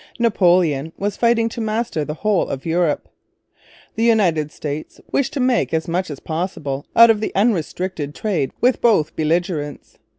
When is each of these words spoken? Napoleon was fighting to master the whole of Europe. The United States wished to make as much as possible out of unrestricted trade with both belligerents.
Napoleon 0.17 0.93
was 0.97 1.15
fighting 1.15 1.47
to 1.49 1.61
master 1.61 2.03
the 2.03 2.15
whole 2.15 2.49
of 2.49 2.65
Europe. 2.65 3.07
The 3.93 4.03
United 4.03 4.51
States 4.51 4.99
wished 5.11 5.31
to 5.33 5.39
make 5.39 5.75
as 5.75 5.87
much 5.87 6.09
as 6.09 6.19
possible 6.19 6.87
out 6.95 7.11
of 7.11 7.23
unrestricted 7.35 8.15
trade 8.15 8.49
with 8.61 8.81
both 8.81 9.15
belligerents. 9.15 9.99